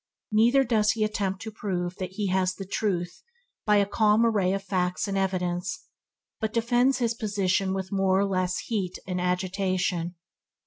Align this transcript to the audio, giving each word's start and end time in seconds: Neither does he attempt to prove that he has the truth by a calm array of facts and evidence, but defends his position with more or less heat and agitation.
Neither 0.31 0.63
does 0.63 0.93
he 0.93 1.03
attempt 1.03 1.43
to 1.43 1.51
prove 1.51 1.97
that 1.97 2.13
he 2.13 2.29
has 2.29 2.55
the 2.55 2.65
truth 2.65 3.21
by 3.67 3.75
a 3.75 3.85
calm 3.85 4.25
array 4.25 4.51
of 4.51 4.63
facts 4.63 5.07
and 5.07 5.15
evidence, 5.15 5.85
but 6.39 6.51
defends 6.53 6.97
his 6.97 7.13
position 7.13 7.71
with 7.71 7.91
more 7.91 8.17
or 8.17 8.25
less 8.25 8.57
heat 8.65 8.97
and 9.05 9.21
agitation. 9.21 10.15